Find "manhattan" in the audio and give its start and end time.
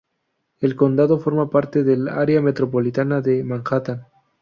3.43-4.07